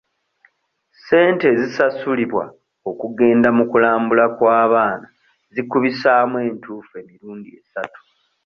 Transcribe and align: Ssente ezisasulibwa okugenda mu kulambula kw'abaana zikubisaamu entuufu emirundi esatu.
Ssente 0.95 1.43
ezisasulibwa 1.53 2.45
okugenda 2.89 3.49
mu 3.57 3.63
kulambula 3.71 4.25
kw'abaana 4.37 5.07
zikubisaamu 5.53 6.35
entuufu 6.47 6.91
emirundi 7.01 7.49
esatu. 7.59 7.99